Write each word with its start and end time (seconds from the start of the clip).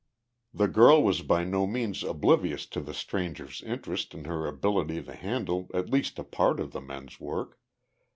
The 0.51 0.67
girl 0.67 1.03
was 1.03 1.21
by 1.21 1.43
no 1.43 1.67
means 1.67 2.03
oblivious 2.03 2.67
of 2.75 2.87
the 2.87 2.93
stranger's 2.95 3.61
interest 3.61 4.15
in 4.15 4.23
her 4.25 4.47
ability 4.47 4.99
to 5.03 5.13
handle 5.13 5.69
at 5.75 5.91
least 5.91 6.17
a 6.17 6.23
part 6.23 6.59
of 6.59 6.71
the 6.71 6.81
men's 6.81 7.19
work. 7.19 7.59